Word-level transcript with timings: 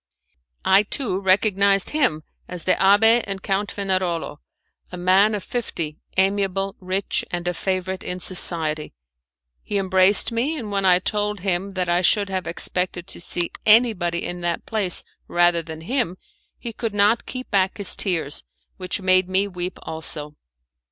I, 0.65 0.81
too, 0.81 1.19
recognised 1.19 1.91
him 1.91 2.23
as 2.47 2.63
the 2.63 2.73
Abbé 2.73 3.23
and 3.27 3.43
Count 3.43 3.69
Fenarolo, 3.71 4.37
a 4.91 4.97
man 4.97 5.35
of 5.35 5.43
fifty, 5.43 5.99
amiable, 6.17 6.75
rich, 6.79 7.23
and 7.29 7.47
a 7.47 7.53
favourite 7.53 8.03
in 8.03 8.19
society. 8.19 8.95
He 9.61 9.77
embraced 9.77 10.31
me, 10.31 10.57
and 10.57 10.71
when 10.71 10.85
I 10.85 10.97
told 10.97 11.41
him 11.41 11.73
that 11.73 11.87
I 11.87 12.01
should 12.01 12.29
have 12.29 12.47
expected 12.47 13.05
to 13.09 13.21
see 13.21 13.51
anybody 13.63 14.25
in 14.25 14.41
that 14.41 14.65
place 14.65 15.03
rather 15.27 15.61
than 15.61 15.81
him, 15.81 16.17
he 16.57 16.73
could 16.73 16.95
not 16.95 17.27
keep 17.27 17.51
back 17.51 17.77
his 17.77 17.95
tears, 17.95 18.41
which 18.77 19.01
made 19.01 19.29
me 19.29 19.47
weep 19.47 19.77
also. 19.83 20.35